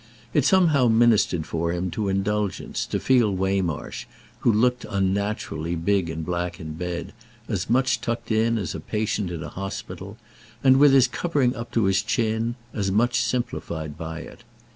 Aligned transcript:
It 0.33 0.45
somehow 0.45 0.87
ministered 0.87 1.45
for 1.45 1.71
him 1.71 1.91
to 1.91 2.09
indulgence 2.09 2.87
to 2.87 2.99
feel 2.99 3.31
Waymarsh, 3.35 4.05
who 4.39 4.51
looked 4.51 4.83
unnaturally 4.89 5.75
big 5.75 6.09
and 6.09 6.25
black 6.25 6.59
in 6.59 6.73
bed, 6.73 7.13
as 7.47 7.69
much 7.69 8.01
tucked 8.01 8.31
in 8.31 8.57
as 8.57 8.73
a 8.73 8.79
patient 8.79 9.29
in 9.29 9.43
a 9.43 9.49
hospital 9.49 10.17
and, 10.63 10.77
with 10.77 10.91
his 10.91 11.07
covering 11.07 11.55
up 11.55 11.71
to 11.73 11.83
his 11.83 12.01
chin, 12.01 12.55
as 12.73 12.91
much 12.91 13.19
simplified 13.21 13.95
by 13.95 14.21
it. 14.21 14.43